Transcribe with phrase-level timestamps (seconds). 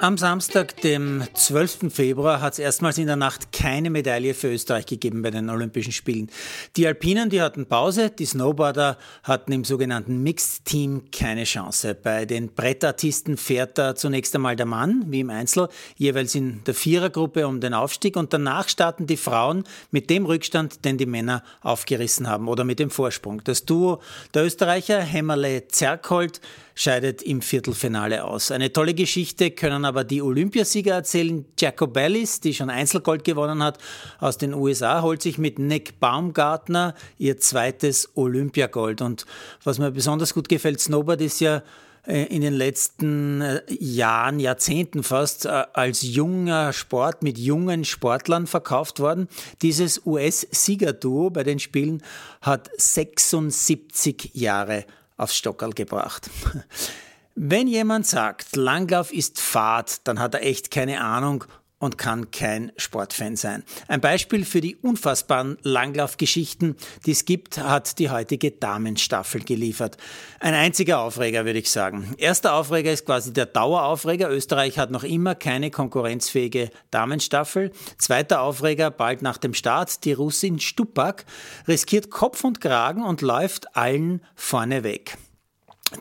[0.00, 1.92] Am Samstag, dem 12.
[1.92, 5.90] Februar, hat es erstmals in der Nacht keine Medaille für Österreich gegeben bei den Olympischen
[5.90, 6.30] Spielen.
[6.76, 11.96] Die Alpinen, die hatten Pause, die Snowboarder hatten im sogenannten Mixed Team keine Chance.
[11.96, 16.74] Bei den Brettartisten fährt da zunächst einmal der Mann, wie im Einzel, jeweils in der
[16.74, 21.42] Vierergruppe um den Aufstieg und danach starten die Frauen mit dem Rückstand, den die Männer
[21.60, 23.42] aufgerissen haben oder mit dem Vorsprung.
[23.42, 24.00] Das Duo
[24.32, 26.40] der Österreicher Hämmerle-Zerkold
[26.78, 28.52] scheidet im Viertelfinale aus.
[28.52, 31.44] Eine tolle Geschichte können aber die Olympiasieger erzählen.
[31.58, 33.78] Jacobellis, die schon Einzelgold gewonnen hat,
[34.20, 39.02] aus den USA, holt sich mit Nick Baumgartner ihr zweites Olympiagold.
[39.02, 39.26] Und
[39.64, 41.62] was mir besonders gut gefällt, Snowboard ist ja
[42.06, 48.46] äh, in den letzten äh, Jahren, Jahrzehnten fast äh, als junger Sport mit jungen Sportlern
[48.46, 49.28] verkauft worden.
[49.62, 52.02] Dieses US-Siegerduo bei den Spielen
[52.40, 54.84] hat 76 Jahre
[55.16, 56.30] aufs Stockerl gebracht.
[57.40, 61.44] Wenn jemand sagt, Langlauf ist Fahrt, dann hat er echt keine Ahnung
[61.78, 63.62] und kann kein Sportfan sein.
[63.86, 66.74] Ein Beispiel für die unfassbaren Langlaufgeschichten,
[67.06, 69.98] die es gibt, hat die heutige Damenstaffel geliefert.
[70.40, 72.12] Ein einziger Aufreger, würde ich sagen.
[72.18, 74.28] Erster Aufreger ist quasi der Daueraufreger.
[74.32, 77.70] Österreich hat noch immer keine konkurrenzfähige Damenstaffel.
[77.98, 81.24] Zweiter Aufreger, bald nach dem Start, die Russin Stupak
[81.68, 85.16] riskiert Kopf und Kragen und läuft allen vorne weg.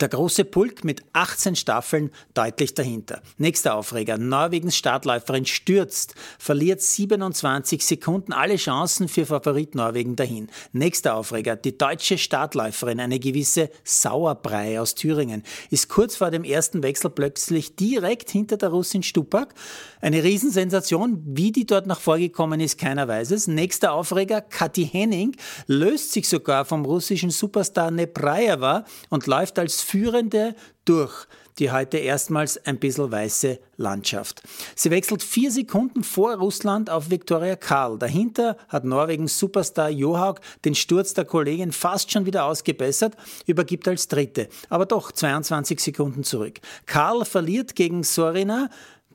[0.01, 3.21] Der große Pulk mit 18 Staffeln deutlich dahinter.
[3.37, 4.17] Nächster Aufreger.
[4.17, 10.49] Norwegens Startläuferin stürzt, verliert 27 Sekunden alle Chancen für Favorit Norwegen dahin.
[10.73, 11.55] Nächster Aufreger.
[11.55, 17.77] Die deutsche Startläuferin, eine gewisse Sauerbrei aus Thüringen, ist kurz vor dem ersten Wechsel plötzlich
[17.77, 19.55] direkt hinter der Russin Stupak.
[20.01, 21.23] Eine Riesensensation.
[21.25, 23.47] Wie die dort noch vorgekommen ist, keiner weiß es.
[23.47, 24.41] Nächster Aufreger.
[24.41, 31.27] Kathi Henning löst sich sogar vom russischen Superstar Nepraeva und läuft als Führende durch
[31.59, 34.41] die heute erstmals ein bisschen weiße Landschaft.
[34.75, 37.97] Sie wechselt vier Sekunden vor Russland auf Viktoria Karl.
[37.97, 44.07] Dahinter hat Norwegens Superstar Johaug den Sturz der Kollegin fast schon wieder ausgebessert, übergibt als
[44.07, 46.59] Dritte, aber doch 22 Sekunden zurück.
[46.85, 48.69] Karl verliert gegen Sorina,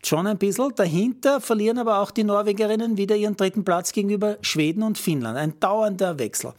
[0.04, 0.72] schon ein bisschen.
[0.74, 5.38] Dahinter verlieren aber auch die Norwegerinnen wieder ihren dritten Platz gegenüber Schweden und Finnland.
[5.38, 6.54] Ein dauernder Wechsel.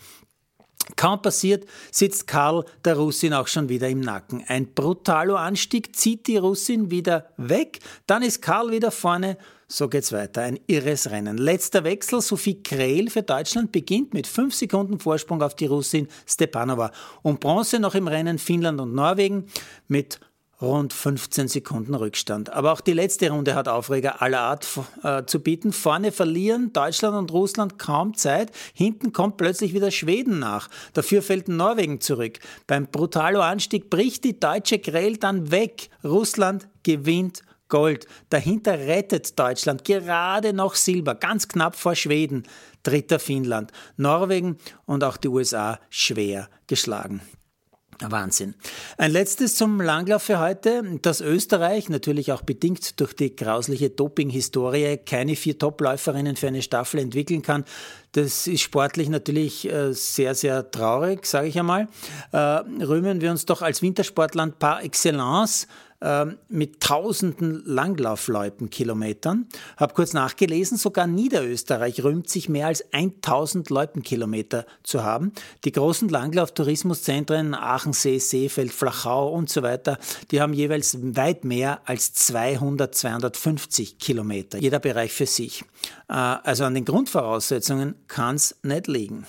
[0.95, 4.43] Kaum passiert, sitzt Karl der Russin auch schon wieder im Nacken.
[4.47, 9.37] Ein brutaler Anstieg zieht die Russin wieder weg, dann ist Karl wieder vorne.
[9.67, 10.43] So geht's weiter.
[10.43, 11.37] Ein irres Rennen.
[11.37, 12.21] Letzter Wechsel.
[12.21, 16.91] Sophie Krehl für Deutschland beginnt mit fünf Sekunden Vorsprung auf die Russin Stepanova.
[17.23, 19.47] Und Bronze noch im Rennen Finnland und Norwegen
[19.87, 20.19] mit
[20.63, 22.51] rund 15 Sekunden Rückstand.
[22.51, 24.67] Aber auch die letzte Runde hat Aufreger aller Art
[25.03, 25.73] äh, zu bieten.
[25.73, 28.51] Vorne verlieren Deutschland und Russland kaum Zeit.
[28.73, 30.69] Hinten kommt plötzlich wieder Schweden nach.
[30.93, 32.39] Dafür fällt Norwegen zurück.
[32.65, 35.89] Beim Brutalo-Anstieg bricht die deutsche Grell dann weg.
[36.03, 38.07] Russland gewinnt Gold.
[38.29, 42.43] Dahinter rettet Deutschland gerade noch Silber, ganz knapp vor Schweden.
[42.83, 43.71] Dritter Finnland.
[43.97, 47.21] Norwegen und auch die USA schwer geschlagen.
[48.11, 48.55] Wahnsinn.
[48.97, 50.83] Ein letztes zum Langlauf für heute.
[51.01, 56.99] Dass Österreich, natürlich auch bedingt durch die grausliche Doping-Historie, keine vier Topläuferinnen für eine Staffel
[56.99, 57.65] entwickeln kann,
[58.13, 61.87] das ist sportlich natürlich äh, sehr, sehr traurig, sage ich einmal.
[62.31, 65.67] Äh, rühmen wir uns doch als Wintersportland par excellence
[66.03, 69.47] ähm, mit tausenden Langlaufloipenkilometern.
[69.77, 75.31] Habe kurz nachgelesen, sogar Niederösterreich rühmt sich mehr als 1000 Loipenkilometer zu haben.
[75.63, 79.97] Die großen Langlauftourismuszentren Aachensee, Seefeld, Flachau und so weiter,
[80.31, 84.57] die haben jeweils weit mehr als 200, 250 Kilometer.
[84.57, 85.63] Jeder Bereich für sich.
[86.09, 89.25] Äh, also an den Grundvoraussetzungen kann es nicht liegen.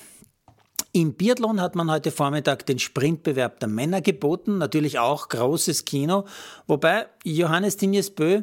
[0.97, 6.25] Im Biathlon hat man heute Vormittag den Sprintbewerb der Männer geboten, natürlich auch großes Kino,
[6.69, 8.43] wobei Johannes Tinjes Bö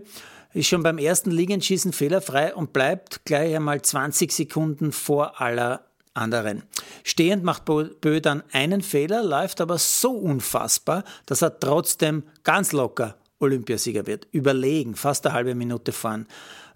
[0.54, 6.64] ist schon beim ersten Liegenschießen fehlerfrei und bleibt gleich einmal 20 Sekunden vor aller anderen.
[7.06, 13.16] Stehend macht Bö dann einen Fehler, läuft aber so unfassbar, dass er trotzdem ganz locker
[13.40, 14.28] Olympiasieger wird.
[14.34, 16.28] Überlegen, fast eine halbe Minute fahren.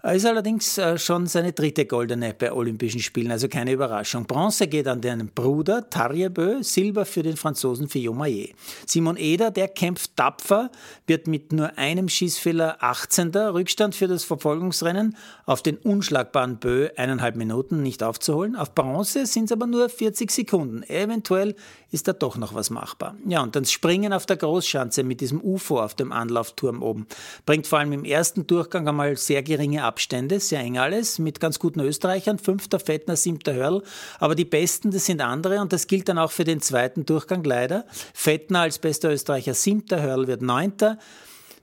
[0.02, 4.24] Er ist allerdings äh, schon seine dritte goldene bei Olympischen Spielen, also keine Überraschung.
[4.24, 8.54] Bronze geht an den Bruder Tarjebö, Silber für den Franzosen Fillon Maillet.
[8.86, 10.70] Simon Eder, der kämpft tapfer,
[11.06, 13.34] wird mit nur einem Schießfehler 18.
[13.34, 18.54] Rückstand für das Verfolgungsrennen auf den unschlagbaren Bö eineinhalb Minuten nicht aufzuholen.
[18.54, 20.82] Auf Bronze sind es aber nur 40 Sekunden.
[20.84, 21.54] Eventuell
[21.90, 23.16] ist da doch noch was machbar.
[23.26, 27.06] Ja, und dann Springen auf der Großschanze mit diesem UFO auf dem Anlaufturm oben.
[27.46, 31.58] Bringt vor allem im ersten Durchgang einmal sehr geringe Abstände, sehr eng alles, mit ganz
[31.58, 33.82] guten Österreichern, fünfter Fettner, siebter Hörl.
[34.18, 37.44] Aber die Besten, das sind andere und das gilt dann auch für den zweiten Durchgang
[37.44, 37.84] leider.
[38.12, 40.98] Fettner als bester Österreicher siebter, Hörl wird neunter.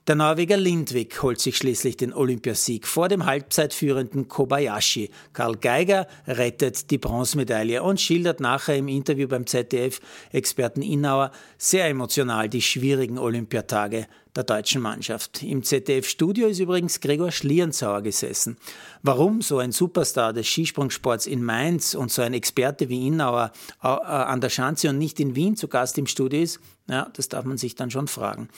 [0.06, 5.08] Der Norweger Lindvik holt sich schließlich den Olympiasieg vor dem halbzeitführenden Kobayashi.
[5.32, 12.50] Karl Geiger rettet die Bronzemedaille und schildert nachher im Interview beim ZDF-Experten Innauer sehr emotional
[12.50, 14.06] die schwierigen Olympiatage
[14.36, 15.42] der deutschen Mannschaft.
[15.42, 18.58] Im ZDF-Studio ist übrigens Gregor Schlierenzauer gesessen.
[19.02, 23.52] Warum so ein Superstar des Skisprungsports in Mainz und so ein Experte wie Innauer
[23.82, 27.30] äh, an der Schanze und nicht in Wien zu Gast im Studio ist, ja, das
[27.30, 28.50] darf man sich dann schon fragen.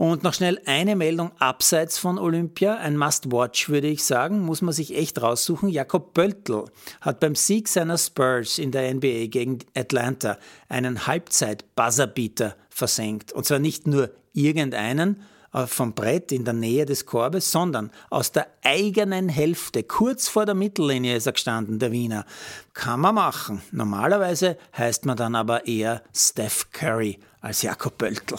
[0.00, 4.72] Und noch schnell eine Meldung abseits von Olympia, ein Must-Watch würde ich sagen, muss man
[4.72, 5.68] sich echt raussuchen.
[5.68, 6.64] Jakob Pöltl
[7.02, 10.38] hat beim Sieg seiner Spurs in der NBA gegen Atlanta
[10.70, 13.34] einen Halbzeit-Buzzerbeater versenkt.
[13.34, 18.32] Und zwar nicht nur irgendeinen äh, vom Brett in der Nähe des Korbes, sondern aus
[18.32, 22.24] der eigenen Hälfte, kurz vor der Mittellinie ist er gestanden, der Wiener.
[22.72, 23.60] Kann man machen.
[23.70, 28.38] Normalerweise heißt man dann aber eher Steph Curry als Jakob Pöltl.